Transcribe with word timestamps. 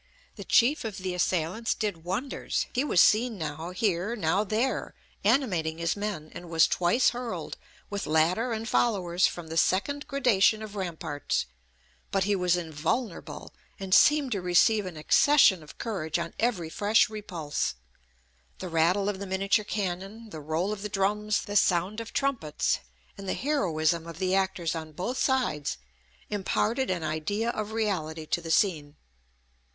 The 0.35 0.43
chief 0.43 0.83
of 0.83 0.97
the 0.97 1.13
assailants 1.13 1.75
did 1.75 2.03
wonders; 2.03 2.65
he 2.73 2.83
was 2.83 2.99
seen 3.01 3.37
now 3.37 3.69
here, 3.69 4.15
now 4.15 4.43
there, 4.43 4.95
animating 5.23 5.77
his 5.77 5.95
men, 5.95 6.31
and 6.33 6.49
was 6.49 6.65
twice 6.65 7.09
hurled, 7.11 7.55
with 7.91 8.07
ladder 8.07 8.51
and 8.51 8.67
followers, 8.67 9.27
from 9.27 9.49
the 9.49 9.57
second 9.57 10.07
gradation 10.07 10.63
of 10.63 10.75
ramparts: 10.75 11.45
but 12.09 12.23
he 12.23 12.35
was 12.35 12.57
invulnerable, 12.57 13.53
and 13.79 13.93
seemed 13.93 14.31
to 14.31 14.41
receive 14.41 14.87
an 14.87 14.97
accession 14.97 15.61
of 15.61 15.77
courage 15.77 16.17
on 16.17 16.33
every 16.39 16.71
fresh 16.71 17.07
repulse. 17.07 17.75
The 18.57 18.69
rattle 18.69 19.07
of 19.07 19.19
the 19.19 19.27
miniature 19.27 19.63
cannon, 19.63 20.31
the 20.31 20.41
roll 20.41 20.71
of 20.73 20.81
the 20.81 20.89
drums, 20.89 21.43
the 21.43 21.55
sound 21.55 21.99
of 21.99 22.11
trumpets, 22.11 22.79
and 23.19 23.29
the 23.29 23.35
heroism 23.35 24.07
of 24.07 24.17
the 24.17 24.33
actors 24.33 24.73
on 24.73 24.93
both 24.93 25.19
sides, 25.19 25.77
imparted 26.31 26.89
an 26.89 27.03
idea 27.03 27.51
of 27.51 27.73
reality 27.73 28.25
to 28.25 28.41
the 28.41 28.49
scene. 28.49 28.95